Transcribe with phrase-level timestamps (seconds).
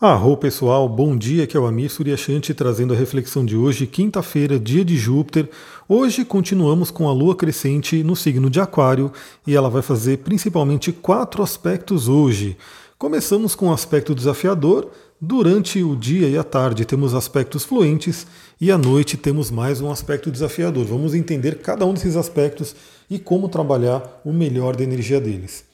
[0.00, 4.56] Arro pessoal, bom dia, que é o Amir Suryashanti trazendo a reflexão de hoje, quinta-feira,
[4.56, 5.50] dia de Júpiter.
[5.88, 9.10] Hoje continuamos com a Lua crescente no signo de Aquário
[9.44, 12.56] e ela vai fazer principalmente quatro aspectos hoje.
[12.96, 14.88] Começamos com o aspecto desafiador,
[15.20, 18.24] durante o dia e a tarde temos aspectos fluentes
[18.60, 20.84] e à noite temos mais um aspecto desafiador.
[20.84, 22.72] Vamos entender cada um desses aspectos
[23.10, 25.64] e como trabalhar o melhor da energia deles.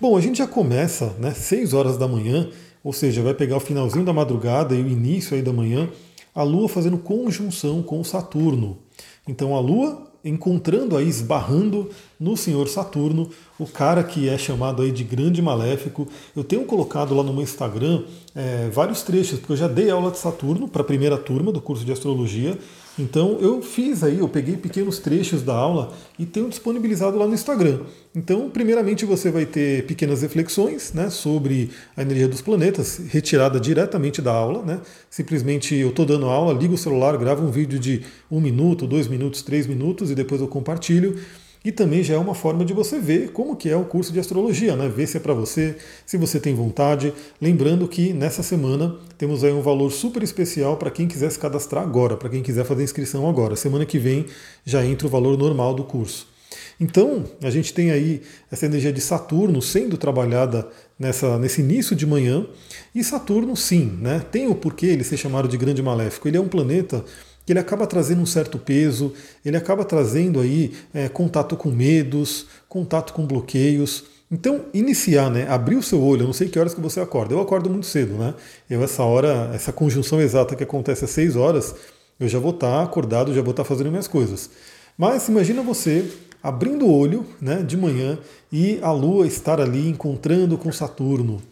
[0.00, 2.48] Bom, a gente já começa, né, 6 horas da manhã,
[2.84, 5.88] ou seja, vai pegar o finalzinho da madrugada e o início aí da manhã,
[6.34, 8.76] a Lua fazendo conjunção com Saturno.
[9.26, 13.28] Então a Lua encontrando aí, esbarrando no senhor Saturno,
[13.58, 16.08] o cara que é chamado aí de grande maléfico.
[16.34, 18.04] Eu tenho colocado lá no meu Instagram
[18.34, 21.60] é, vários trechos, porque eu já dei aula de Saturno para a primeira turma do
[21.60, 22.58] curso de astrologia.
[22.98, 27.34] Então eu fiz aí, eu peguei pequenos trechos da aula e tenho disponibilizado lá no
[27.34, 27.80] Instagram.
[28.14, 34.22] Então, primeiramente você vai ter pequenas reflexões né, sobre a energia dos planetas, retirada diretamente
[34.22, 34.62] da aula.
[34.62, 34.80] Né?
[35.10, 39.08] Simplesmente eu estou dando aula, ligo o celular, gravo um vídeo de um minuto, dois
[39.08, 41.18] minutos, três minutos e depois eu compartilho.
[41.64, 44.20] E também já é uma forma de você ver como que é o curso de
[44.20, 44.86] astrologia, né?
[44.86, 47.14] Ver se é para você, se você tem vontade.
[47.40, 51.82] Lembrando que nessa semana temos aí um valor super especial para quem quiser se cadastrar
[51.82, 53.56] agora, para quem quiser fazer inscrição agora.
[53.56, 54.26] Semana que vem
[54.62, 56.34] já entra o valor normal do curso.
[56.78, 58.20] Então, a gente tem aí
[58.50, 62.46] essa energia de Saturno sendo trabalhada nessa, nesse início de manhã.
[62.94, 66.28] E Saturno, sim, né, tem o porquê ele ser chamado de grande maléfico.
[66.28, 67.04] Ele é um planeta
[67.44, 69.12] que ele acaba trazendo um certo peso,
[69.44, 74.04] ele acaba trazendo aí é, contato com medos, contato com bloqueios.
[74.30, 75.46] Então, iniciar, né?
[75.48, 77.34] Abrir o seu olho, eu não sei que horas que você acorda.
[77.34, 78.34] Eu acordo muito cedo, né?
[78.68, 81.74] Eu, essa hora, essa conjunção exata que acontece às 6 horas,
[82.18, 84.50] eu já vou estar acordado, já vou estar fazendo minhas coisas.
[84.96, 86.10] Mas imagina você
[86.42, 88.18] abrindo o olho né, de manhã
[88.52, 91.42] e a Lua estar ali encontrando com Saturno.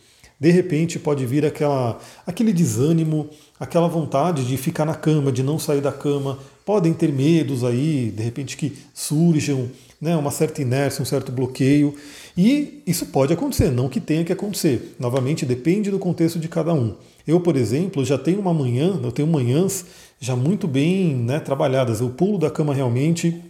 [0.42, 5.56] De repente pode vir aquela, aquele desânimo, aquela vontade de ficar na cama, de não
[5.56, 6.36] sair da cama.
[6.66, 11.94] Podem ter medos aí, de repente que surjam, né, uma certa inércia, um certo bloqueio.
[12.36, 14.96] E isso pode acontecer, não que tenha que acontecer.
[14.98, 16.96] Novamente, depende do contexto de cada um.
[17.24, 19.84] Eu, por exemplo, já tenho uma manhã, eu tenho manhãs
[20.18, 22.00] já muito bem né, trabalhadas.
[22.00, 23.40] Eu pulo da cama realmente,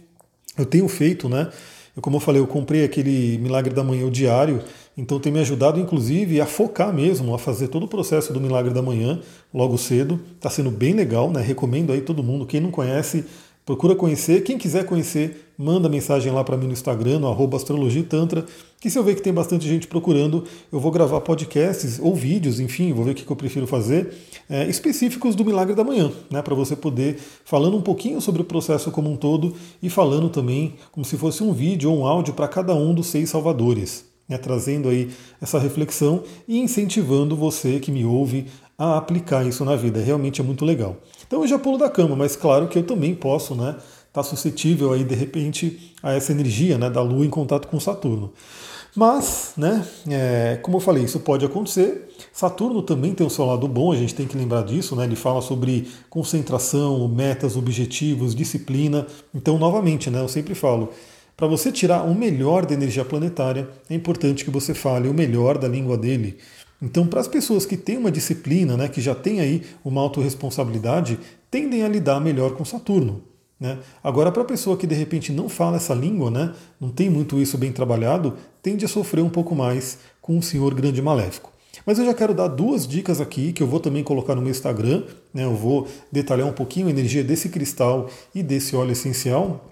[0.55, 1.49] eu tenho feito, né?
[1.95, 4.61] Eu, como eu falei, eu comprei aquele Milagre da Manhã, o diário,
[4.97, 8.73] então tem me ajudado, inclusive, a focar mesmo, a fazer todo o processo do Milagre
[8.73, 9.21] da Manhã
[9.53, 10.19] logo cedo.
[10.35, 11.41] Está sendo bem legal, né?
[11.41, 12.47] Recomendo aí todo mundo.
[12.47, 13.25] Quem não conhece,
[13.65, 14.43] procura conhecer.
[14.43, 18.45] Quem quiser conhecer, manda mensagem lá para mim no Instagram, no arroba astrologitantra,
[18.79, 22.59] que se eu ver que tem bastante gente procurando, eu vou gravar podcasts ou vídeos,
[22.59, 24.13] enfim, vou ver o que eu prefiro fazer,
[24.49, 28.45] é, específicos do Milagre da Manhã, né, para você poder, falando um pouquinho sobre o
[28.45, 32.33] processo como um todo e falando também como se fosse um vídeo ou um áudio
[32.33, 34.11] para cada um dos seis salvadores.
[34.25, 35.09] Né, trazendo aí
[35.41, 38.45] essa reflexão e incentivando você que me ouve
[38.77, 40.01] a aplicar isso na vida.
[40.01, 40.97] Realmente é muito legal.
[41.25, 44.23] Então eu já pulo da cama, mas claro que eu também posso, né, estar tá
[44.23, 48.33] suscetível aí de repente a essa energia, né, da Lua em contato com Saturno.
[48.95, 52.09] Mas, né, é, como eu falei, isso pode acontecer.
[52.31, 55.03] Saturno também tem o seu lado bom, a gente tem que lembrar disso, né?
[55.03, 59.07] Ele fala sobre concentração, metas, objetivos, disciplina.
[59.33, 60.91] Então, novamente, né, eu sempre falo,
[61.35, 65.57] para você tirar o melhor da energia planetária, é importante que você fale o melhor
[65.57, 66.37] da língua dele.
[66.83, 71.17] Então, para as pessoas que têm uma disciplina, né, que já têm aí uma autorresponsabilidade,
[71.49, 73.23] tendem a lidar melhor com Saturno.
[73.57, 73.79] Né?
[74.03, 77.39] Agora, para a pessoa que de repente não fala essa língua, né, não tem muito
[77.39, 81.53] isso bem trabalhado, tende a sofrer um pouco mais com o senhor grande maléfico.
[81.85, 84.51] Mas eu já quero dar duas dicas aqui que eu vou também colocar no meu
[84.51, 85.03] Instagram.
[85.33, 89.71] Né, eu vou detalhar um pouquinho a energia desse cristal e desse óleo essencial.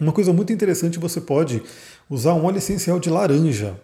[0.00, 1.62] Uma coisa muito interessante, você pode
[2.08, 3.78] usar um óleo essencial de laranja.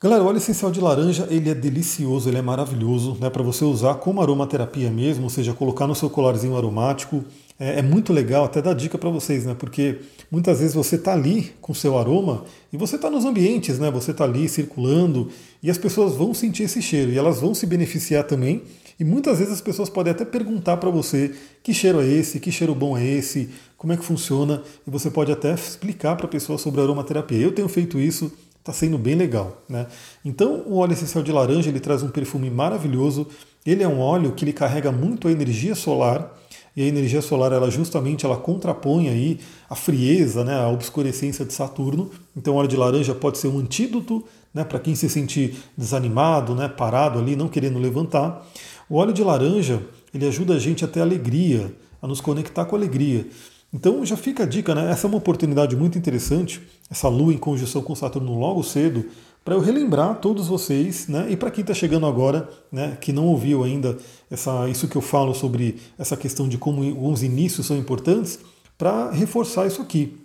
[0.00, 3.64] Galera, o óleo essencial de laranja ele é delicioso, ele é maravilhoso, né, para você
[3.64, 7.24] usar como aromaterapia mesmo, ou seja, colocar no seu colarzinho aromático.
[7.58, 9.98] É, é muito legal, até dar dica para vocês, né, porque
[10.30, 14.12] muitas vezes você está ali com seu aroma e você está nos ambientes, né, você
[14.12, 18.22] está ali circulando e as pessoas vão sentir esse cheiro e elas vão se beneficiar
[18.22, 18.62] também.
[19.00, 22.52] E muitas vezes as pessoas podem até perguntar para você que cheiro é esse, que
[22.52, 26.28] cheiro bom é esse, como é que funciona, e você pode até explicar para a
[26.28, 27.38] pessoa sobre aromaterapia.
[27.38, 28.30] Eu tenho feito isso
[28.68, 29.62] está sendo bem legal.
[29.68, 29.86] Né?
[30.24, 33.26] Então, o óleo essencial de laranja ele traz um perfume maravilhoso.
[33.64, 36.34] Ele é um óleo que ele carrega muito a energia solar
[36.76, 41.52] e a energia solar ela justamente ela contrapõe aí a frieza, né, a obscurecência de
[41.52, 42.10] Saturno.
[42.36, 44.22] Então, o óleo de laranja pode ser um antídoto
[44.52, 48.46] né, para quem se sentir desanimado, né, parado ali, não querendo levantar.
[48.88, 49.82] O óleo de laranja
[50.12, 53.26] ele ajuda a gente a ter alegria, a nos conectar com a alegria.
[53.72, 54.90] Então já fica a dica, né?
[54.90, 59.04] Essa é uma oportunidade muito interessante, essa lua em conjunção com Saturno logo cedo,
[59.44, 61.26] para eu relembrar todos vocês, né?
[61.30, 63.96] E para quem está chegando agora, né, que não ouviu ainda
[64.30, 68.38] essa, isso que eu falo sobre essa questão de como os inícios são importantes,
[68.76, 70.18] para reforçar isso aqui,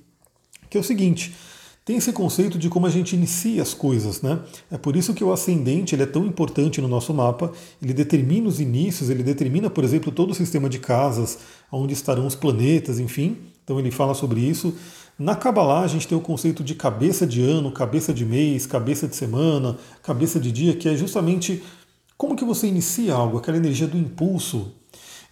[0.70, 1.34] que é o seguinte.
[1.86, 4.40] Tem esse conceito de como a gente inicia as coisas, né?
[4.72, 7.52] É por isso que o ascendente ele é tão importante no nosso mapa.
[7.82, 11.40] Ele determina os inícios, ele determina, por exemplo, todo o sistema de casas,
[11.70, 13.38] onde estarão os planetas, enfim.
[13.64, 14.74] Então ele fala sobre isso.
[15.20, 19.06] Na Kabbalah a gente tem o conceito de cabeça de ano, cabeça de mês, cabeça
[19.06, 21.62] de semana, cabeça de dia, que é justamente
[22.18, 24.72] como que você inicia algo, aquela energia do impulso.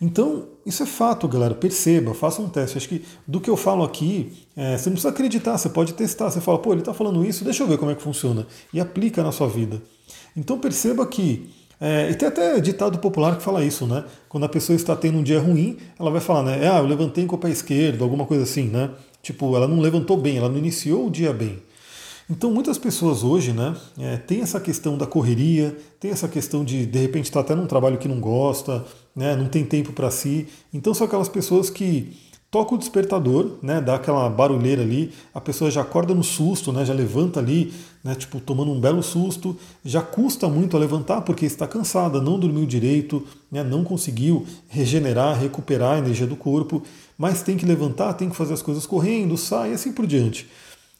[0.01, 1.53] Então, isso é fato, galera.
[1.53, 2.75] Perceba, faça um teste.
[2.75, 6.31] Acho que do que eu falo aqui, é, você não precisa acreditar, você pode testar.
[6.31, 8.47] Você fala, pô, ele está falando isso, deixa eu ver como é que funciona.
[8.73, 9.79] E aplica na sua vida.
[10.35, 11.47] Então perceba que.
[11.79, 14.05] É, e tem até ditado popular que fala isso, né?
[14.29, 16.69] Quando a pessoa está tendo um dia ruim, ela vai falar, né?
[16.69, 18.91] Ah, eu levantei com o pé esquerdo, alguma coisa assim, né?
[19.21, 21.59] Tipo, ela não levantou bem, ela não iniciou o dia bem.
[22.31, 26.85] Então, muitas pessoas hoje, né, é, tem essa questão da correria, tem essa questão de,
[26.85, 30.09] de repente, estar tá até num trabalho que não gosta, né, não tem tempo para
[30.09, 30.47] si.
[30.73, 32.15] Então, são aquelas pessoas que
[32.49, 36.85] toca o despertador, né, dá aquela barulheira ali, a pessoa já acorda no susto, né,
[36.85, 41.45] já levanta ali, né, tipo, tomando um belo susto, já custa muito a levantar porque
[41.45, 46.81] está cansada, não dormiu direito, né, não conseguiu regenerar, recuperar a energia do corpo
[47.17, 50.49] mas tem que levantar, tem que fazer as coisas correndo, sai e assim por diante.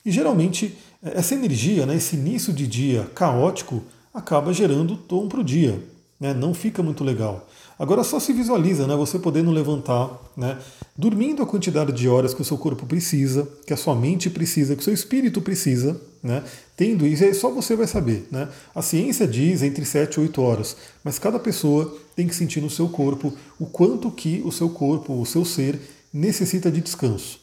[0.06, 3.84] E geralmente essa energia, né, esse início de dia caótico,
[4.14, 5.82] acaba gerando tom para o dia.
[6.20, 7.48] Né, não fica muito legal.
[7.80, 10.08] Agora só se visualiza, né, você podendo levantar,
[10.38, 10.56] né,
[10.96, 14.76] dormindo a quantidade de horas que o seu corpo precisa, que a sua mente precisa,
[14.76, 16.44] que o seu espírito precisa, né,
[16.78, 18.28] tendo isso, aí só você vai saber.
[18.30, 18.48] Né?
[18.76, 22.70] A ciência diz entre 7 e 8 horas, mas cada pessoa tem que sentir no
[22.70, 25.82] seu corpo o quanto que o seu corpo, o seu ser,
[26.14, 27.41] necessita de descanso.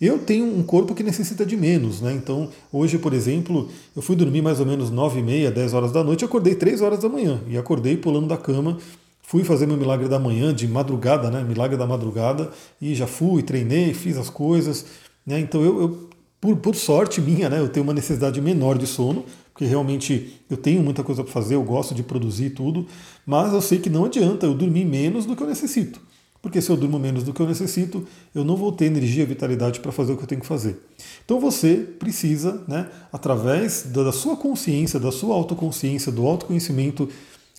[0.00, 2.12] Eu tenho um corpo que necessita de menos, né?
[2.12, 5.90] Então, hoje, por exemplo, eu fui dormir mais ou menos 9 e meia, 10 horas
[5.90, 7.40] da noite, acordei 3 horas da manhã.
[7.48, 8.78] E acordei pulando da cama,
[9.22, 11.42] fui fazer meu milagre da manhã, de madrugada, né?
[11.42, 12.50] Milagre da madrugada,
[12.80, 14.86] e já fui, treinei, fiz as coisas.
[15.26, 15.40] Né?
[15.40, 16.08] Então, eu, eu
[16.40, 17.58] por, por, sorte minha, né?
[17.58, 21.56] Eu tenho uma necessidade menor de sono, porque realmente eu tenho muita coisa para fazer,
[21.56, 22.86] eu gosto de produzir tudo,
[23.26, 26.00] mas eu sei que não adianta eu dormir menos do que eu necessito.
[26.48, 29.26] Porque se eu durmo menos do que eu necessito, eu não vou ter energia e
[29.26, 30.80] vitalidade para fazer o que eu tenho que fazer.
[31.22, 37.06] Então você precisa, né, através da sua consciência, da sua autoconsciência, do autoconhecimento,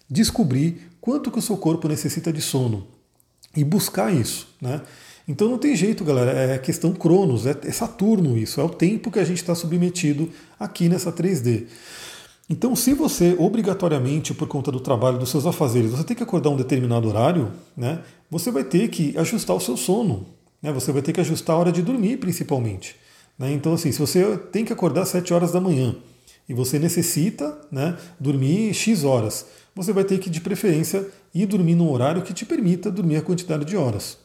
[0.10, 2.88] descobrir quanto que o seu corpo necessita de sono
[3.56, 4.48] e buscar isso.
[4.60, 4.82] Né?
[5.28, 9.12] Então não tem jeito, galera, é questão Cronos, é, é Saturno isso, é o tempo
[9.12, 11.68] que a gente está submetido aqui nessa 3D.
[12.50, 16.50] Então, se você obrigatoriamente, por conta do trabalho, dos seus afazeres, você tem que acordar
[16.50, 20.26] um determinado horário, né, você vai ter que ajustar o seu sono.
[20.62, 22.96] Né, você vai ter que ajustar a hora de dormir, principalmente.
[23.38, 25.96] Né, então, assim, se você tem que acordar às 7 horas da manhã
[26.48, 29.46] e você necessita né, dormir X horas,
[29.76, 33.22] você vai ter que, de preferência, ir dormir num horário que te permita dormir a
[33.22, 34.18] quantidade de horas.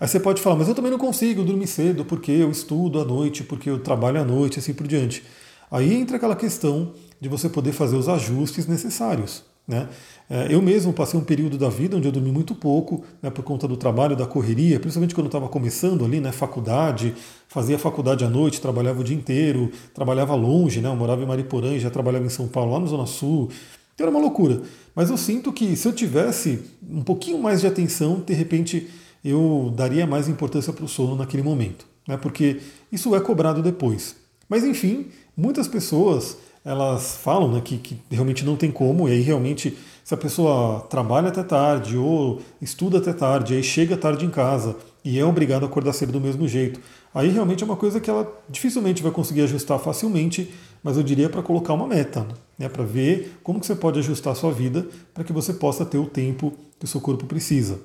[0.00, 3.04] Aí você pode falar, mas eu também não consigo dormir cedo porque eu estudo à
[3.04, 5.22] noite, porque eu trabalho à noite, assim por diante.
[5.70, 9.44] Aí entra aquela questão de você poder fazer os ajustes necessários.
[9.70, 9.88] Né?
[10.28, 13.44] É, eu mesmo passei um período da vida onde eu dormi muito pouco, né, por
[13.44, 17.14] conta do trabalho, da correria, principalmente quando eu estava começando ali, né, faculdade,
[17.46, 21.74] fazia faculdade à noite, trabalhava o dia inteiro, trabalhava longe, né, eu morava em Mariporã
[21.74, 23.48] e já trabalhava em São Paulo, lá na Zona Sul,
[23.94, 24.62] então era uma loucura.
[24.94, 28.88] Mas eu sinto que se eu tivesse um pouquinho mais de atenção, de repente
[29.24, 34.16] eu daria mais importância para o sono naquele momento, né, porque isso é cobrado depois.
[34.48, 35.06] Mas enfim,
[35.36, 40.14] muitas pessoas elas falam né, que, que realmente não tem como, e aí realmente, se
[40.14, 45.18] a pessoa trabalha até tarde ou estuda até tarde, aí chega tarde em casa e
[45.18, 46.80] é obrigado a acordar cedo do mesmo jeito,
[47.14, 50.52] aí realmente é uma coisa que ela dificilmente vai conseguir ajustar facilmente,
[50.82, 52.26] mas eu diria para colocar uma meta,
[52.58, 55.84] né, para ver como que você pode ajustar a sua vida para que você possa
[55.84, 57.80] ter o tempo que o seu corpo precisa.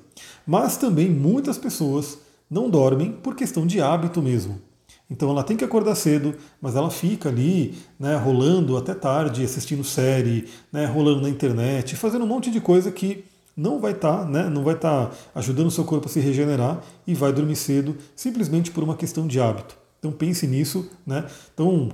[0.46, 2.18] Mas também muitas pessoas
[2.50, 4.60] não dormem por questão de hábito mesmo.
[5.10, 9.84] Então ela tem que acordar cedo, mas ela fica ali, né, rolando até tarde, assistindo
[9.84, 13.24] série, né, rolando na internet, fazendo um monte de coisa que
[13.56, 16.18] não vai estar, tá, né, não vai estar tá ajudando o seu corpo a se
[16.18, 19.78] regenerar e vai dormir cedo, simplesmente por uma questão de hábito.
[19.98, 21.24] Então pense nisso, né?
[21.54, 21.88] Então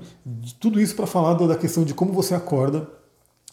[0.58, 2.88] tudo isso para falar da questão de como você acorda.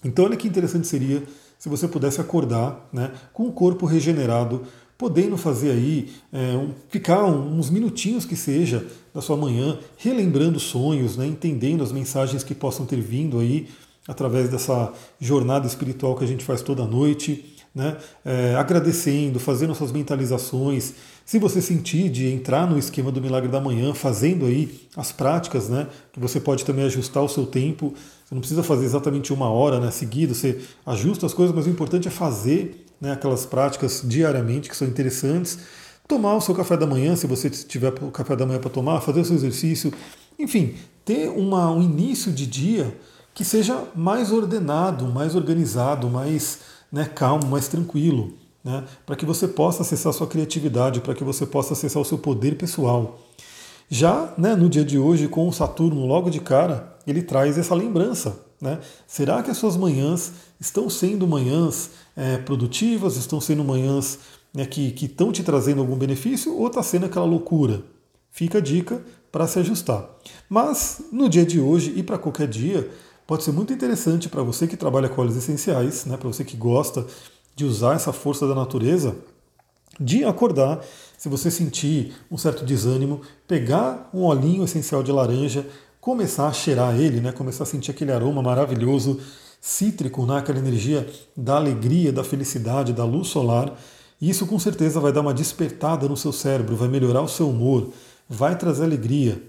[0.04, 1.24] Então olha que interessante seria
[1.58, 4.64] se você pudesse acordar, né, com o corpo regenerado,
[4.98, 8.86] podendo fazer aí, é, um, ficar uns minutinhos que seja
[9.20, 13.68] da sua manhã, relembrando sonhos, né, entendendo as mensagens que possam ter vindo aí
[14.08, 19.92] através dessa jornada espiritual que a gente faz toda noite, né, é, agradecendo, fazendo suas
[19.92, 20.94] mentalizações.
[21.26, 25.70] Se você sentir de entrar no esquema do milagre da manhã, fazendo aí as práticas,
[25.70, 27.94] né, que você pode também ajustar o seu tempo.
[28.26, 31.70] Você não precisa fazer exatamente uma hora né, seguida, você ajusta as coisas, mas o
[31.70, 35.60] importante é fazer né, aquelas práticas diariamente que são interessantes.
[36.10, 39.00] Tomar o seu café da manhã, se você tiver o café da manhã para tomar,
[39.00, 39.94] fazer o seu exercício,
[40.40, 40.74] enfim,
[41.06, 42.98] ter uma, um início de dia
[43.32, 46.62] que seja mais ordenado, mais organizado, mais
[46.92, 51.24] né, calmo, mais tranquilo, né, para que você possa acessar a sua criatividade, para que
[51.24, 53.20] você possa acessar o seu poder pessoal.
[53.88, 57.76] Já né, no dia de hoje, com o Saturno logo de cara, ele traz essa
[57.76, 58.36] lembrança.
[58.60, 58.80] Né?
[59.08, 64.20] Será que as suas manhãs estão sendo manhãs é, produtivas, estão sendo manhãs
[64.54, 67.84] né, que estão te trazendo algum benefício ou está sendo aquela loucura?
[68.32, 69.02] Fica a dica
[69.32, 70.10] para se ajustar.
[70.48, 72.90] Mas no dia de hoje e para qualquer dia,
[73.28, 76.58] pode ser muito interessante para você que trabalha com óleos essenciais, né, para você que
[76.58, 77.06] gosta
[77.56, 79.16] de usar essa força da natureza,
[80.00, 80.80] de acordar,
[81.18, 85.68] se você sentir um certo desânimo, pegar um olhinho essencial de laranja,
[86.00, 89.20] começar a cheirar ele, né, começar a sentir aquele aroma maravilhoso,
[89.60, 93.78] cítrico, né, aquela energia da alegria, da felicidade, da luz solar.
[94.22, 97.50] E isso com certeza vai dar uma despertada no seu cérebro, vai melhorar o seu
[97.50, 97.90] humor,
[98.28, 99.42] vai trazer alegria.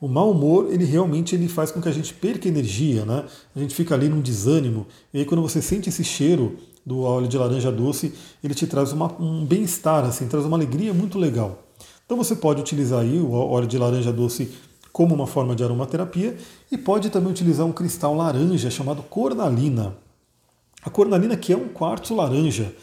[0.00, 3.24] O mau humor, ele realmente ele faz com que a gente perca energia, né?
[3.54, 4.86] A gente fica ali num desânimo.
[5.12, 8.12] E aí quando você sente esse cheiro do óleo de laranja doce,
[8.42, 11.62] ele te traz uma, um bem-estar, assim, traz uma alegria muito legal.
[12.04, 14.52] Então você pode utilizar aí o óleo de laranja doce
[14.92, 16.36] como uma forma de aromaterapia
[16.70, 19.96] e pode também utilizar um cristal laranja chamado cornalina.
[20.82, 22.74] A cornalina que é um quartzo laranja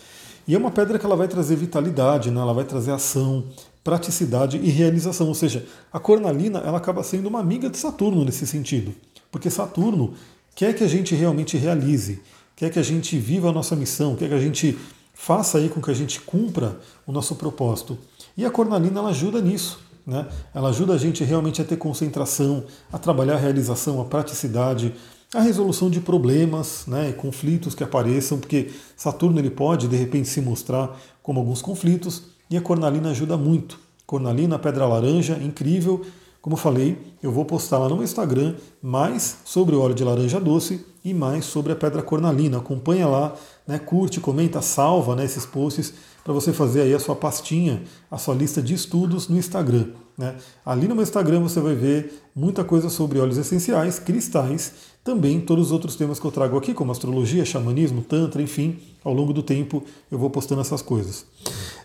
[0.47, 2.39] e é uma pedra que ela vai trazer vitalidade, né?
[2.41, 3.45] ela vai trazer ação,
[3.83, 5.27] praticidade e realização.
[5.27, 8.93] Ou seja, a cornalina ela acaba sendo uma amiga de Saturno nesse sentido,
[9.31, 10.13] porque Saturno
[10.55, 12.21] quer que a gente realmente realize,
[12.55, 14.77] quer que a gente viva a nossa missão, quer que a gente
[15.13, 17.97] faça aí com que a gente cumpra o nosso propósito.
[18.35, 19.79] E a cornalina ela ajuda nisso.
[20.05, 20.27] Né?
[20.53, 24.95] Ela ajuda a gente realmente a ter concentração, a trabalhar a realização, a praticidade,
[25.33, 30.41] a resolução de problemas né, conflitos que apareçam, porque Saturno ele pode de repente se
[30.41, 33.79] mostrar como alguns conflitos, e a cornalina ajuda muito.
[34.05, 36.01] Cornalina, pedra laranja, incrível.
[36.41, 40.37] Como falei, eu vou postar lá no meu Instagram mais sobre o óleo de laranja
[40.37, 42.57] doce e mais sobre a pedra cornalina.
[42.57, 43.33] Acompanha lá,
[43.65, 45.93] né, curte, comenta, salva né, esses posts
[46.25, 49.87] para você fazer aí a sua pastinha, a sua lista de estudos no Instagram.
[50.21, 50.35] Né?
[50.63, 54.73] Ali no meu Instagram você vai ver muita coisa sobre óleos essenciais, cristais
[55.03, 59.11] também todos os outros temas que eu trago aqui, como astrologia, xamanismo, tantra, enfim, ao
[59.11, 61.25] longo do tempo eu vou postando essas coisas.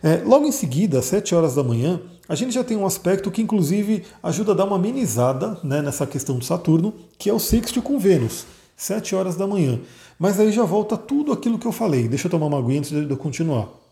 [0.03, 3.31] É, logo em seguida, às 7 horas da manhã, a gente já tem um aspecto
[3.31, 7.39] que inclusive ajuda a dar uma amenizada né, nessa questão do Saturno, que é o
[7.39, 8.45] sexto com Vênus,
[8.77, 9.81] 7 horas da manhã.
[10.19, 12.09] Mas aí já volta tudo aquilo que eu falei.
[12.09, 13.86] Deixa eu tomar uma aguinha antes de eu continuar.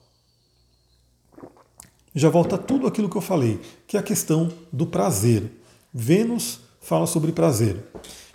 [2.14, 5.50] Já volta tudo aquilo que eu falei, que é a questão do prazer.
[5.92, 7.76] Vênus fala sobre prazer.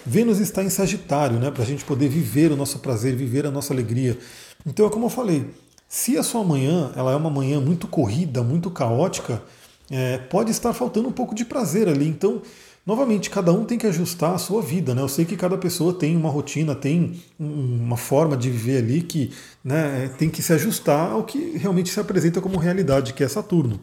[0.06, 3.52] Vênus está em Sagitário, né, para a gente poder viver o nosso prazer, viver a
[3.52, 4.18] nossa alegria.
[4.66, 5.50] Então é como eu falei,
[5.88, 9.42] se a sua manhã ela é uma manhã muito corrida, muito caótica,
[9.90, 12.08] é, pode estar faltando um pouco de prazer ali.
[12.08, 12.42] Então,
[12.86, 14.96] novamente, cada um tem que ajustar a sua vida.
[14.96, 15.02] Né?
[15.02, 19.32] Eu sei que cada pessoa tem uma rotina, tem uma forma de viver ali que
[19.64, 23.80] né, tem que se ajustar ao que realmente se apresenta como realidade, que é Saturno.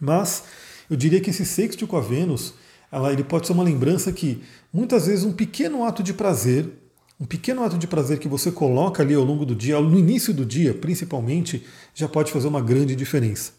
[0.00, 0.44] Mas
[0.90, 2.54] eu diria que esse sexto com a Vênus
[2.90, 6.68] ela, ele pode ser uma lembrança que muitas vezes um pequeno ato de prazer,
[7.20, 10.32] um pequeno ato de prazer que você coloca ali ao longo do dia, no início
[10.32, 13.52] do dia principalmente, já pode fazer uma grande diferença.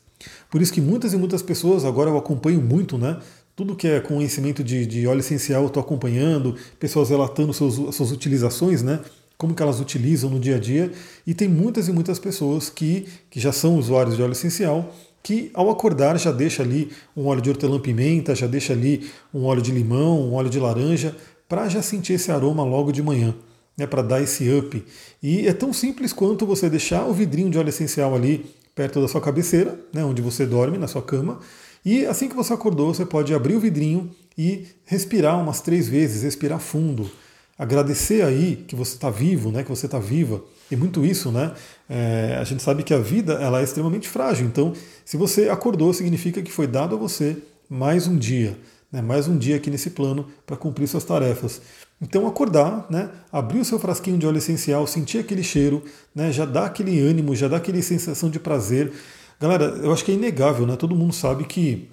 [0.50, 3.20] Por isso que muitas e muitas pessoas, agora eu acompanho muito, né?
[3.60, 8.10] Tudo que é conhecimento de, de óleo essencial eu estou acompanhando, pessoas relatando seus, suas
[8.10, 9.02] utilizações, né?
[9.38, 10.90] Como que elas utilizam no dia a dia.
[11.28, 15.52] E tem muitas e muitas pessoas que, que já são usuários de óleo essencial que
[15.54, 19.74] ao acordar já deixa ali um óleo de hortelã-pimenta, já deixa ali um óleo de
[19.74, 21.14] limão, um óleo de laranja,
[21.50, 23.36] para já sentir esse aroma logo de manhã,
[23.78, 24.82] né, para dar esse up.
[25.22, 28.46] E é tão simples quanto você deixar o vidrinho de óleo essencial ali
[28.80, 31.40] perto da sua cabeceira, né, onde você dorme, na sua cama,
[31.84, 36.24] e assim que você acordou, você pode abrir o vidrinho e respirar umas três vezes,
[36.24, 37.12] respirar fundo
[37.58, 40.42] agradecer aí que você está vivo, né, que você está viva.
[40.72, 41.52] E muito isso, né?
[41.90, 44.48] É, a gente sabe que a vida ela é extremamente frágil.
[44.48, 44.72] Então,
[45.04, 47.36] se você acordou, significa que foi dado a você
[47.70, 48.58] mais um dia,
[48.92, 51.62] né, mais um dia aqui nesse plano para cumprir suas tarefas.
[52.02, 55.84] Então, acordar, né, abrir o seu frasquinho de óleo essencial, sentir aquele cheiro,
[56.16, 58.92] né, já dá aquele ânimo, já dá aquele sensação de prazer.
[59.40, 60.76] Galera, eu acho que é inegável, né?
[60.76, 61.90] Todo mundo sabe que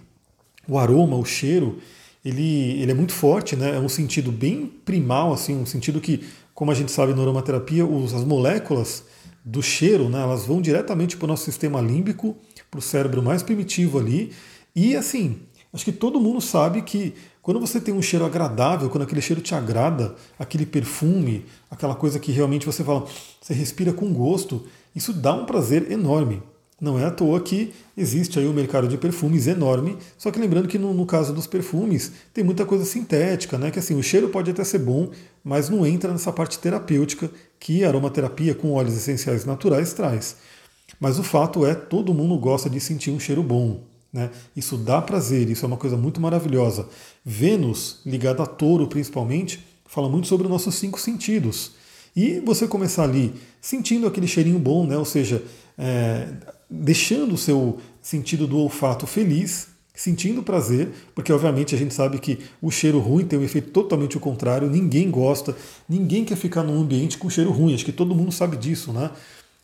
[0.67, 1.79] o aroma, o cheiro,
[2.25, 3.77] ele, ele é muito forte, né?
[3.77, 6.25] É um sentido bem primal, assim, um sentido que,
[6.55, 9.05] como a gente sabe na aromaterapia, os, as moléculas
[9.45, 12.37] do cheiro, né, elas vão diretamente para o nosso sistema límbico,
[12.69, 14.33] para o cérebro mais primitivo ali.
[14.75, 15.39] E assim,
[15.73, 19.41] acho que todo mundo sabe que quando você tem um cheiro agradável, quando aquele cheiro
[19.41, 23.07] te agrada, aquele perfume, aquela coisa que realmente você fala,
[23.41, 26.43] você respira com gosto, isso dá um prazer enorme.
[26.79, 30.69] Não é à toa que existe aí um mercado de perfumes enorme, só que lembrando
[30.69, 33.71] que no, no, caso dos perfumes tem muita coisa sintética, né?
[33.71, 35.11] Que assim, o cheiro pode até ser bom,
[35.43, 40.37] mas não entra nessa parte terapêutica que a aromaterapia com óleos essenciais naturais traz.
[41.01, 43.81] Mas o fato é, todo mundo gosta de sentir um cheiro bom.
[44.17, 44.31] Né?
[44.57, 46.89] Isso dá prazer, isso é uma coisa muito maravilhosa.
[47.23, 51.73] Vênus, ligada a touro principalmente, fala muito sobre os nossos cinco sentidos.
[52.17, 54.97] E você começar ali sentindo aquele cheirinho bom, né?
[54.97, 55.45] ou seja,
[55.77, 56.29] é,
[56.69, 62.39] deixando o seu sentido do olfato feliz, sentindo prazer, porque obviamente a gente sabe que
[62.63, 65.55] o cheiro ruim tem um efeito totalmente o contrário, ninguém gosta,
[65.87, 69.11] ninguém quer ficar num ambiente com cheiro ruim, acho que todo mundo sabe disso, né?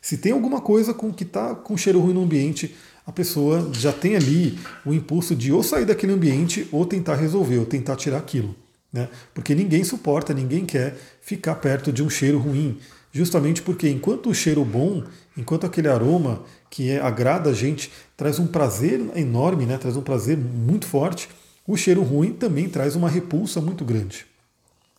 [0.02, 2.74] Se tem alguma coisa com que está com cheiro ruim no ambiente,
[3.06, 7.58] a pessoa já tem ali o impulso de ou sair daquele ambiente ou tentar resolver,
[7.58, 8.54] ou tentar tirar aquilo.
[8.92, 9.08] Né?
[9.34, 12.78] Porque ninguém suporta, ninguém quer ficar perto de um cheiro ruim.
[13.10, 15.04] Justamente porque enquanto o cheiro bom,
[15.36, 19.76] enquanto aquele aroma que é, agrada a gente, traz um prazer enorme, né?
[19.78, 21.28] traz um prazer muito forte,
[21.66, 24.26] o cheiro ruim também traz uma repulsa muito grande.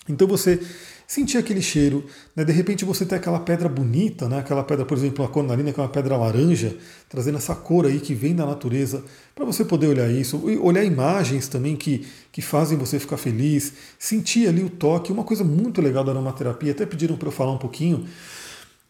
[0.07, 0.59] Então você
[1.07, 2.05] sentir aquele cheiro,
[2.35, 2.43] né?
[2.43, 4.39] de repente você tem aquela pedra bonita, né?
[4.39, 6.75] aquela pedra, por exemplo, a cornalina, que é uma pedra laranja,
[7.09, 9.03] trazendo essa cor aí que vem da natureza,
[9.35, 14.47] para você poder olhar isso, olhar imagens também que, que fazem você ficar feliz, sentir
[14.47, 17.57] ali o toque, uma coisa muito legal da aromaterapia, até pediram para eu falar um
[17.57, 18.05] pouquinho.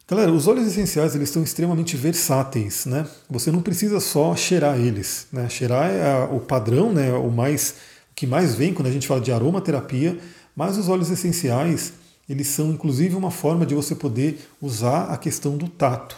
[0.06, 3.08] Galera, os óleos essenciais eles estão extremamente versáteis, né?
[3.30, 5.48] Você não precisa só cheirar eles, né?
[5.50, 7.14] Cheirar é o padrão, né?
[7.14, 7.76] O mais
[8.12, 10.20] o que mais vem quando a gente fala de aromaterapia,
[10.56, 11.94] mas os óleos essenciais
[12.28, 16.16] eles são inclusive uma forma de você poder usar a questão do tato.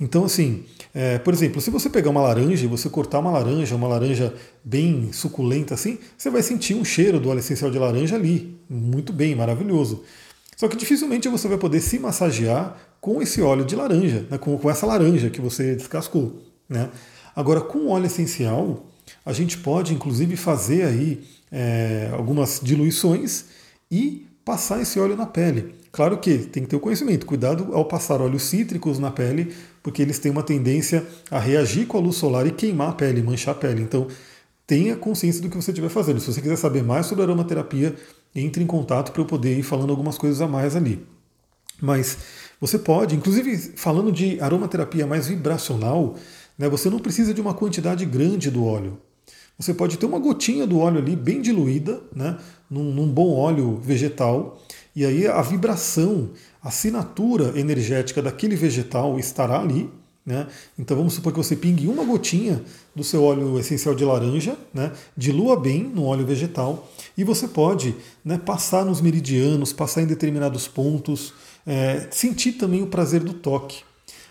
[0.00, 3.74] Então, assim, é, por exemplo, se você pegar uma laranja e você cortar uma laranja,
[3.74, 4.34] uma laranja
[4.64, 8.58] bem suculenta assim, você vai sentir um cheiro do óleo essencial de laranja ali.
[8.68, 10.04] Muito bem, maravilhoso.
[10.56, 14.56] Só que dificilmente você vai poder se massagear com esse óleo de laranja, né, com,
[14.58, 16.42] com essa laranja que você descascou.
[16.68, 16.90] Né?
[17.34, 18.86] Agora, com óleo essencial,
[19.24, 23.44] a gente pode inclusive fazer aí é, algumas diluições
[23.90, 25.74] e passar esse óleo na pele.
[25.92, 30.00] Claro que tem que ter o conhecimento, cuidado ao passar óleos cítricos na pele, porque
[30.00, 33.54] eles têm uma tendência a reagir com a luz solar e queimar a pele, manchar
[33.54, 33.82] a pele.
[33.82, 34.06] Então,
[34.66, 36.18] tenha consciência do que você estiver fazendo.
[36.18, 37.94] Se você quiser saber mais sobre aromaterapia,
[38.34, 41.06] entre em contato para eu poder ir falando algumas coisas a mais ali.
[41.78, 42.16] Mas
[42.58, 46.16] você pode, inclusive falando de aromaterapia mais vibracional,
[46.56, 48.98] né, você não precisa de uma quantidade grande do óleo.
[49.58, 52.38] Você pode ter uma gotinha do óleo ali bem diluída, né,
[52.70, 54.62] num, num bom óleo vegetal,
[54.94, 56.30] e aí a vibração,
[56.62, 59.90] a assinatura energética daquele vegetal estará ali.
[60.24, 60.46] Né?
[60.78, 62.62] Então vamos supor que você pingue uma gotinha
[62.94, 64.92] do seu óleo essencial de laranja, né?
[65.16, 70.68] dilua bem no óleo vegetal e você pode né, passar nos meridianos, passar em determinados
[70.68, 71.32] pontos,
[71.66, 73.82] é, sentir também o prazer do toque.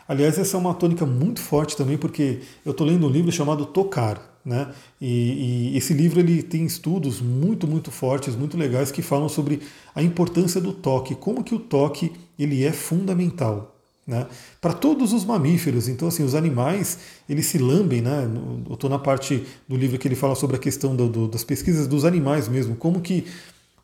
[0.07, 3.65] Aliás, essa é uma tônica muito forte também, porque eu estou lendo um livro chamado
[3.65, 4.36] Tocar.
[4.47, 4.65] Né?
[5.01, 9.59] E, e, esse livro ele tem estudos muito, muito fortes, muito legais que falam sobre
[9.93, 13.75] a importância do toque, como que o toque ele é fundamental.
[14.07, 14.25] Né?
[14.61, 18.25] Para todos os mamíferos, então assim, os animais eles se lambem, né?
[18.65, 21.43] Eu estou na parte do livro que ele fala sobre a questão do, do, das
[21.43, 23.25] pesquisas dos animais mesmo, como que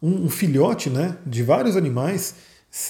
[0.01, 2.35] um, um filhote, né, de vários animais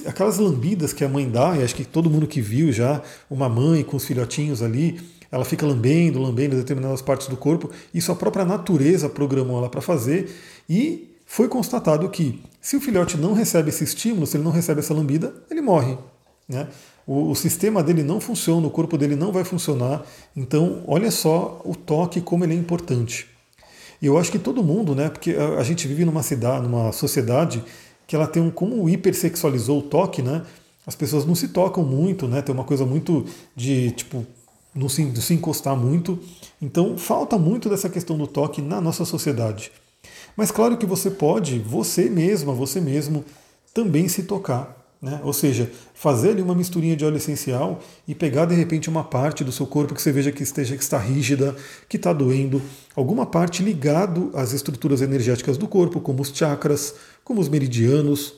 [0.05, 3.49] aquelas lambidas que a mãe dá, e acho que todo mundo que viu já uma
[3.49, 5.01] mãe com os filhotinhos ali,
[5.33, 9.81] ela fica lambendo, lambendo determinadas partes do corpo, isso a própria natureza programou ela para
[9.81, 10.29] fazer,
[10.69, 14.81] e foi constatado que se o filhote não recebe esse estímulo, se ele não recebe
[14.81, 15.97] essa lambida, ele morre.
[16.47, 16.67] Né?
[17.07, 20.05] O, o, sistema dele não funciona, o corpo dele não vai funcionar.
[20.37, 23.25] Então, olha só o toque, como ele é importante.
[23.99, 25.09] E eu acho que todo mundo, né?
[25.09, 27.63] Porque a, a gente vive numa cidade, numa sociedade
[28.05, 30.43] que ela tem um como hipersexualizou o toque, né?
[30.85, 32.41] As pessoas não se tocam muito, né?
[32.43, 34.23] Tem uma coisa muito de tipo
[34.75, 36.19] não se, de se encostar muito.
[36.61, 39.71] Então falta muito dessa questão do toque na nossa sociedade.
[40.35, 43.23] Mas claro que você pode, você mesma, você mesmo,
[43.73, 44.83] também se tocar.
[45.03, 45.19] Né?
[45.21, 49.43] Ou seja, fazer ali uma misturinha de óleo essencial e pegar de repente uma parte
[49.43, 51.53] do seu corpo que você veja que esteja que está rígida,
[51.89, 52.61] que está doendo,
[52.95, 58.35] alguma parte ligado às estruturas energéticas do corpo, como os chakras, como os meridianos,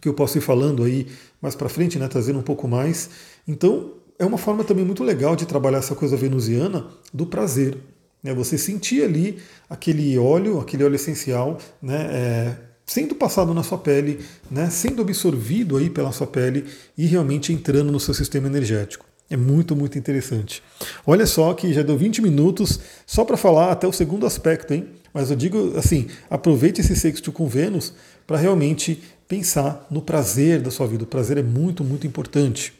[0.00, 1.08] que eu posso ir falando aí
[1.42, 3.10] mais para frente, né, trazendo um pouco mais.
[3.48, 3.90] Então,
[4.20, 7.78] é uma forma também muito legal de trabalhar essa coisa venusiana do prazer.
[8.22, 8.34] Né?
[8.34, 14.20] Você sentir ali aquele óleo, aquele óleo essencial, né, é, sendo passado na sua pele,
[14.50, 16.66] né, sendo absorvido aí pela sua pele
[16.98, 19.06] e realmente entrando no seu sistema energético.
[19.30, 20.62] É muito, muito interessante.
[21.06, 24.86] Olha só que já deu 20 minutos só para falar até o segundo aspecto, hein?
[25.14, 27.94] Mas eu digo assim, aproveite esse sexto com Vênus
[28.26, 31.04] para realmente pensar no prazer da sua vida.
[31.04, 32.79] O prazer é muito, muito importante.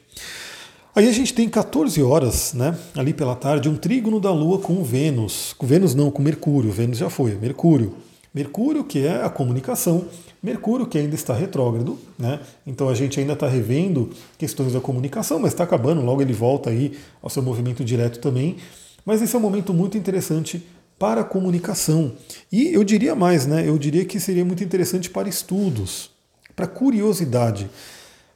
[0.94, 4.82] Aí a gente tem 14 horas, né, ali pela tarde, um trígono da Lua com
[4.82, 5.54] Vênus.
[5.56, 6.72] Com Vênus não, com Mercúrio.
[6.72, 7.94] Vênus já foi, Mercúrio.
[8.34, 10.06] Mercúrio, que é a comunicação,
[10.42, 12.40] Mercúrio, que ainda está retrógrado, né?
[12.66, 16.70] Então a gente ainda está revendo questões da comunicação, mas está acabando, logo ele volta
[16.70, 18.56] aí ao seu movimento direto também.
[19.04, 20.64] Mas esse é um momento muito interessante
[20.98, 22.12] para a comunicação.
[22.50, 23.66] E eu diria mais, né?
[23.66, 26.10] Eu diria que seria muito interessante para estudos,
[26.54, 27.68] para curiosidade.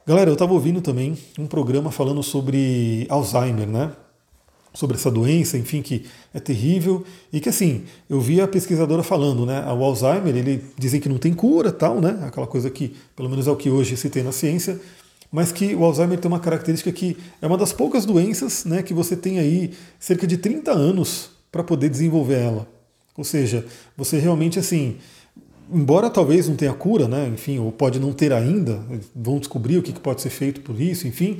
[0.07, 3.91] Galera, eu estava ouvindo também um programa falando sobre Alzheimer, né?
[4.71, 9.45] sobre essa doença, enfim, que é terrível e que assim, eu vi a pesquisadora falando,
[9.45, 13.29] né, o Alzheimer, ele dizem que não tem cura, tal, né, aquela coisa que, pelo
[13.29, 14.77] menos é o que hoje se tem na ciência,
[15.31, 18.93] mas que o Alzheimer tem uma característica que é uma das poucas doenças, né, que
[18.93, 22.67] você tem aí cerca de 30 anos para poder desenvolver ela.
[23.17, 23.65] Ou seja,
[23.95, 24.97] você realmente assim,
[25.71, 28.81] embora talvez não tenha cura, né, enfim, ou pode não ter ainda,
[29.15, 31.39] vão descobrir o que pode ser feito por isso, enfim,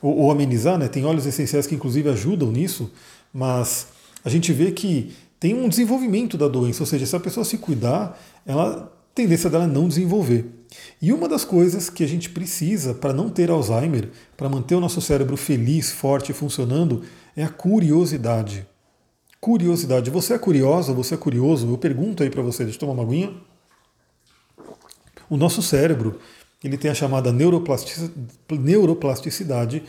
[0.00, 0.88] ou, ou amenizar, né?
[0.88, 2.90] Tem óleos essenciais que inclusive ajudam nisso,
[3.32, 3.88] mas
[4.24, 7.58] a gente vê que tem um desenvolvimento da doença, ou seja, se a pessoa se
[7.58, 10.44] cuidar, ela tendência dela é não desenvolver.
[11.00, 14.80] E uma das coisas que a gente precisa para não ter Alzheimer, para manter o
[14.80, 17.02] nosso cérebro feliz, forte e funcionando,
[17.34, 18.66] é a curiosidade.
[19.40, 20.10] Curiosidade.
[20.10, 20.92] Você é curiosa?
[20.92, 21.66] Você é curioso?
[21.66, 23.32] Eu pergunto aí para você, deixa eu tomar uma aguinha.
[25.28, 26.18] O nosso cérebro,
[26.62, 29.82] ele tem a chamada neuroplasticidade,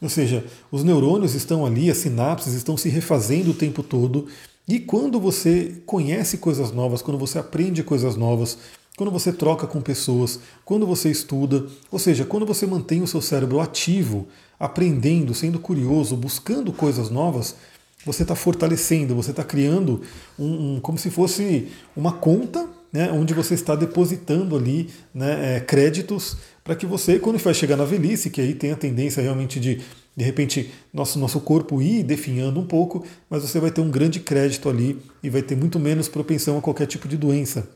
[0.00, 4.26] ou seja, os neurônios estão ali, as sinapses estão se refazendo o tempo todo,
[4.66, 8.58] e quando você conhece coisas novas, quando você aprende coisas novas,
[8.96, 13.20] quando você troca com pessoas, quando você estuda, ou seja, quando você mantém o seu
[13.20, 14.28] cérebro ativo,
[14.60, 17.56] aprendendo, sendo curioso, buscando coisas novas,
[18.04, 20.02] você está fortalecendo, você está criando
[20.38, 25.60] um, um, como se fosse uma conta né, onde você está depositando ali né, é,
[25.60, 29.58] créditos para que você, quando vai chegar na velhice, que aí tem a tendência realmente
[29.58, 29.80] de,
[30.14, 34.20] de repente, nosso, nosso corpo ir definhando um pouco, mas você vai ter um grande
[34.20, 37.66] crédito ali e vai ter muito menos propensão a qualquer tipo de doença.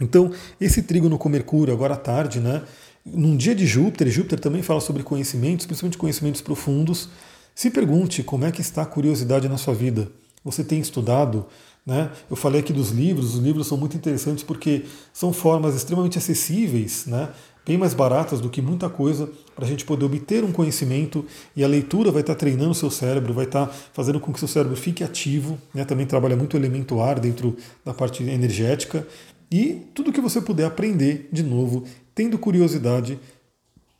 [0.00, 2.62] Então, esse trígono com Mercúrio, agora à tarde, né,
[3.04, 7.08] num dia de Júpiter, Júpiter também fala sobre conhecimentos, principalmente conhecimentos profundos.
[7.54, 10.10] Se pergunte como é que está a curiosidade na sua vida.
[10.44, 11.46] Você tem estudado?
[11.84, 12.10] Né?
[12.30, 17.06] Eu falei aqui dos livros, os livros são muito interessantes porque são formas extremamente acessíveis,
[17.06, 17.30] né?
[17.66, 21.62] bem mais baratas do que muita coisa, para a gente poder obter um conhecimento e
[21.62, 24.76] a leitura vai estar treinando o seu cérebro, vai estar fazendo com que seu cérebro
[24.76, 25.84] fique ativo, né?
[25.84, 29.06] também trabalha muito o elemento ar dentro da parte energética,
[29.52, 33.18] e tudo que você puder aprender de novo, tendo curiosidade,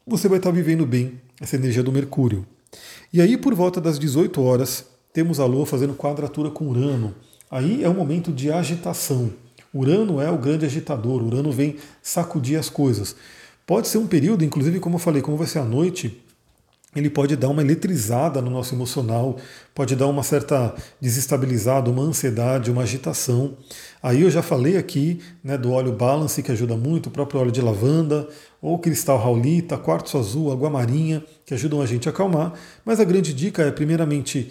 [0.06, 2.46] você vai estar vivendo bem essa energia do Mercúrio.
[3.12, 7.14] E aí, por volta das 18 horas, temos a Lua fazendo quadratura com Urano.
[7.50, 9.32] Aí é um momento de agitação.
[9.74, 13.16] Urano é o grande agitador, Urano vem sacudir as coisas.
[13.66, 16.20] Pode ser um período, inclusive, como eu falei, como vai ser a noite,
[16.94, 19.36] ele pode dar uma eletrizada no nosso emocional,
[19.72, 23.56] pode dar uma certa desestabilizada, uma ansiedade, uma agitação.
[24.02, 27.52] Aí eu já falei aqui né, do óleo Balance, que ajuda muito, o próprio óleo
[27.52, 28.28] de lavanda,
[28.60, 32.54] ou cristal raulita, quartzo azul, água marinha, que ajudam a gente a acalmar.
[32.84, 34.50] Mas a grande dica é, primeiramente,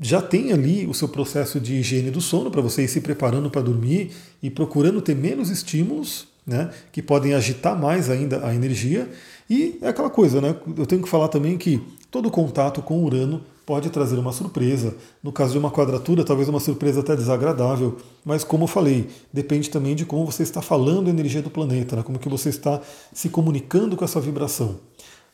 [0.00, 3.50] já tem ali o seu processo de higiene do sono para você ir se preparando
[3.50, 4.10] para dormir
[4.42, 9.08] e procurando ter menos estímulos, né, que podem agitar mais ainda a energia.
[9.48, 10.54] E é aquela coisa, né?
[10.76, 14.94] Eu tenho que falar também que todo contato com Urano pode trazer uma surpresa.
[15.22, 17.96] No caso de uma quadratura, talvez uma surpresa até desagradável.
[18.24, 21.96] Mas como eu falei, depende também de como você está falando a energia do planeta,
[21.96, 22.02] né?
[22.02, 22.80] como que você está
[23.12, 24.68] se comunicando com essa vibração.
[24.68, 24.78] O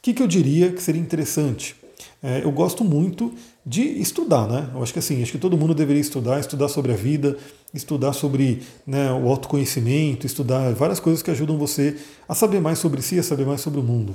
[0.00, 1.76] que, que eu diria que seria interessante?
[2.22, 3.32] É, eu gosto muito
[3.64, 4.70] de estudar, né?
[4.74, 7.36] Eu acho que assim, acho que todo mundo deveria estudar, estudar sobre a vida,
[7.74, 11.96] estudar sobre né, o autoconhecimento, estudar várias coisas que ajudam você
[12.28, 14.14] a saber mais sobre si, a saber mais sobre o mundo.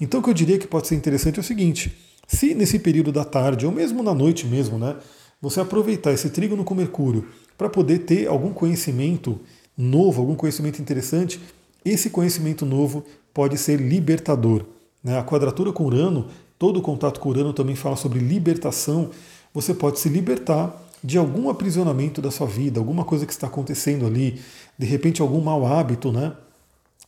[0.00, 3.12] Então o que eu diria que pode ser interessante é o seguinte: se nesse período
[3.12, 4.96] da tarde, ou mesmo na noite mesmo, né,
[5.40, 9.40] você aproveitar esse trígono com Mercúrio para poder ter algum conhecimento
[9.76, 11.40] novo, algum conhecimento interessante,
[11.84, 14.64] esse conhecimento novo pode ser libertador.
[15.02, 15.18] Né?
[15.18, 16.28] A quadratura com Urano
[16.62, 19.10] todo o contato com Urano também fala sobre libertação.
[19.52, 24.06] Você pode se libertar de algum aprisionamento da sua vida, alguma coisa que está acontecendo
[24.06, 24.40] ali,
[24.78, 26.32] de repente algum mau hábito, né?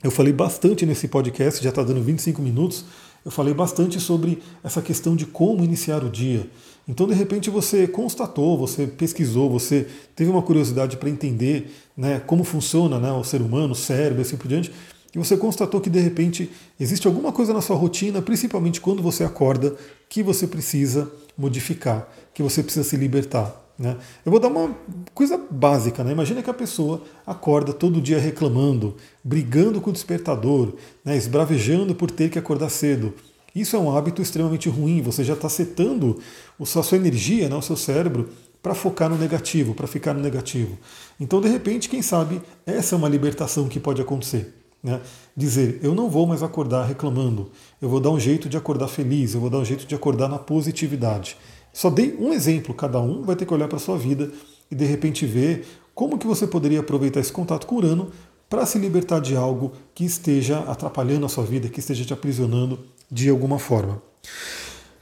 [0.03, 2.85] Eu falei bastante nesse podcast, já está dando 25 minutos.
[3.25, 6.51] eu falei bastante sobre essa questão de como iniciar o dia.
[6.88, 9.87] Então, de repente, você constatou, você pesquisou, você
[10.17, 14.37] teve uma curiosidade para entender né, como funciona né, o ser humano, o cérebro, assim
[14.37, 14.73] por diante,
[15.14, 19.22] e você constatou que de repente existe alguma coisa na sua rotina, principalmente quando você
[19.22, 19.77] acorda,
[20.09, 23.64] que você precisa modificar, que você precisa se libertar.
[23.79, 23.96] Né?
[24.24, 24.74] Eu vou dar uma
[25.12, 26.03] coisa básica.
[26.03, 26.12] Né?
[26.12, 30.74] Imagina que a pessoa acorda todo dia reclamando, brigando com o despertador,
[31.05, 31.16] né?
[31.16, 33.14] esbravejando por ter que acordar cedo.
[33.55, 35.00] Isso é um hábito extremamente ruim.
[35.03, 36.18] Você já está setando
[36.61, 37.55] a sua energia, né?
[37.55, 40.79] o seu cérebro, para focar no negativo, para ficar no negativo.
[41.20, 44.63] Então, de repente, quem sabe, essa é uma libertação que pode acontecer.
[44.85, 45.01] Né?
[45.35, 49.33] Dizer, eu não vou mais acordar reclamando, eu vou dar um jeito de acordar feliz,
[49.33, 51.38] eu vou dar um jeito de acordar na positividade.
[51.73, 54.31] Só dei um exemplo, cada um vai ter que olhar para a sua vida
[54.70, 58.11] e de repente ver como que você poderia aproveitar esse contato com Urano
[58.49, 62.79] para se libertar de algo que esteja atrapalhando a sua vida, que esteja te aprisionando
[63.11, 64.03] de alguma forma.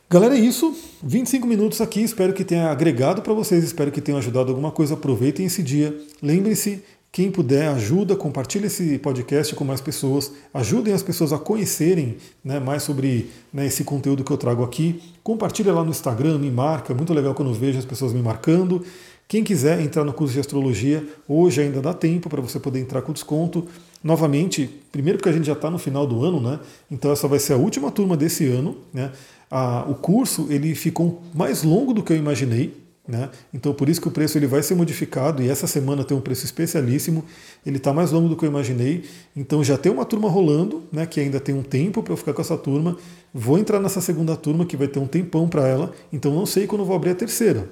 [0.09, 0.77] Galera, é isso.
[1.03, 2.03] 25 minutos aqui.
[2.03, 4.95] Espero que tenha agregado para vocês, espero que tenha ajudado alguma coisa.
[4.95, 5.99] Aproveitem esse dia.
[6.23, 12.17] Lembre-se quem puder, ajuda, compartilhe esse podcast com mais pessoas, ajudem as pessoas a conhecerem
[12.43, 15.03] né, mais sobre né, esse conteúdo que eu trago aqui.
[15.23, 18.83] Compartilhe lá no Instagram, me marca, muito legal quando eu vejo as pessoas me marcando.
[19.29, 23.03] Quem quiser entrar no curso de astrologia, hoje ainda dá tempo para você poder entrar
[23.03, 23.67] com desconto.
[24.03, 26.61] Novamente, primeiro porque a gente já está no final do ano, né?
[26.91, 28.79] Então essa vai ser a última turma desse ano.
[28.91, 29.13] Né?
[29.51, 32.82] A, o curso ele ficou mais longo do que eu imaginei.
[33.07, 33.31] Né?
[33.53, 36.21] Então por isso que o preço ele vai ser modificado e essa semana tem um
[36.21, 37.25] preço especialíssimo.
[37.67, 39.05] Ele está mais longo do que eu imaginei.
[39.35, 42.33] Então já tem uma turma rolando, né, que ainda tem um tempo para eu ficar
[42.33, 42.97] com essa turma.
[43.35, 45.93] Vou entrar nessa segunda turma que vai ter um tempão para ela.
[46.13, 47.69] Então não sei quando vou abrir a terceira.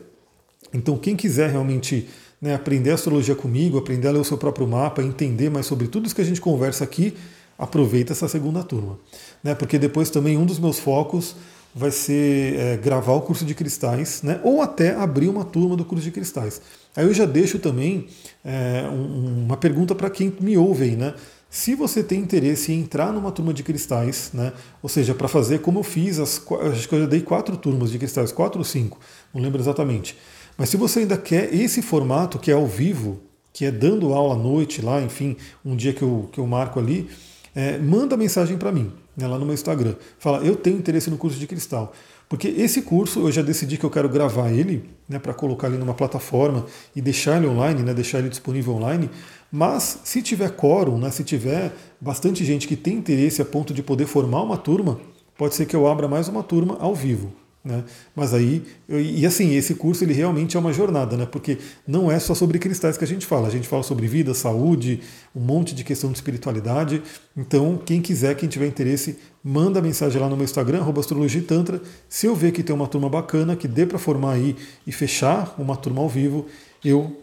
[0.75, 2.09] Então quem quiser realmente
[2.41, 6.07] né, aprender astrologia comigo, aprender a ler o seu próprio mapa, entender mais sobre tudo
[6.07, 7.15] isso que a gente conversa aqui,
[7.57, 8.99] aproveita essa segunda turma.
[9.45, 11.37] Né, porque depois também um dos meus focos
[11.75, 14.41] vai ser é, gravar o curso de cristais, né?
[14.43, 16.61] ou até abrir uma turma do curso de cristais.
[16.97, 18.09] Aí eu já deixo também
[18.45, 21.15] é, um, uma pergunta para quem me ouve aí, né?
[21.49, 24.53] Se você tem interesse em entrar numa turma de cristais, né?
[24.81, 26.41] ou seja, para fazer como eu fiz, as,
[26.73, 29.01] acho que eu já dei quatro turmas de cristais, quatro ou cinco,
[29.35, 30.17] não lembro exatamente.
[30.57, 33.21] Mas se você ainda quer esse formato que é ao vivo,
[33.53, 36.79] que é dando aula à noite lá, enfim, um dia que eu, que eu marco
[36.79, 37.11] ali,
[37.53, 39.95] é, manda mensagem para mim né, lá no meu Instagram.
[40.19, 41.93] Fala, eu tenho interesse no curso de cristal.
[42.29, 45.79] Porque esse curso eu já decidi que eu quero gravar ele, né, para colocar ele
[45.79, 49.11] numa plataforma e deixar ele online, né, deixar ele disponível online.
[49.51, 53.83] Mas se tiver quórum, né, se tiver bastante gente que tem interesse a ponto de
[53.83, 55.01] poder formar uma turma,
[55.37, 57.33] pode ser que eu abra mais uma turma ao vivo.
[57.63, 57.85] Né?
[58.17, 61.27] Mas aí, e assim, esse curso ele realmente é uma jornada, né?
[61.27, 64.33] porque não é só sobre cristais que a gente fala, a gente fala sobre vida,
[64.33, 65.03] saúde,
[65.37, 67.03] um monte de questão de espiritualidade.
[67.37, 71.83] Então, quem quiser, quem tiver interesse, manda mensagem lá no meu Instagram, astrologitantra.
[72.09, 75.55] Se eu ver que tem uma turma bacana, que dê para formar aí e fechar
[75.59, 76.47] uma turma ao vivo,
[76.83, 77.15] eu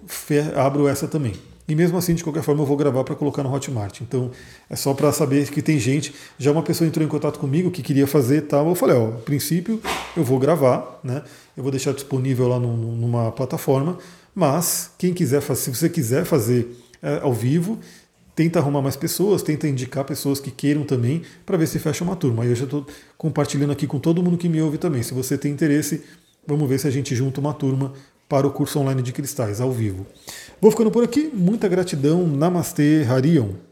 [0.56, 1.34] abro essa também.
[1.68, 4.00] E mesmo assim, de qualquer forma, eu vou gravar para colocar no Hotmart.
[4.02, 4.32] Então,
[4.70, 6.14] é só para saber que tem gente.
[6.40, 8.70] Já uma pessoa entrou em contato comigo que queria fazer tal.
[8.70, 9.82] Eu falei, ó, princípio
[10.16, 11.24] eu vou gravar, né?
[11.58, 13.98] Eu vou deixar disponível lá numa plataforma.
[14.34, 17.80] Mas quem quiser, se você quiser fazer é, ao vivo,
[18.34, 22.16] tenta arrumar mais pessoas, tenta indicar pessoas que queiram também, para ver se fecha uma
[22.16, 22.44] turma.
[22.44, 22.86] Aí eu já estou
[23.18, 25.04] compartilhando aqui com todo mundo que me ouve também.
[25.04, 26.04] Se você tem interesse,
[26.46, 27.94] vamos ver se a gente junta uma turma
[28.28, 30.06] para o curso online de cristais, ao vivo.
[30.62, 31.30] Vou ficando por aqui.
[31.34, 32.26] Muita gratidão.
[32.28, 33.67] Namastê, Harion.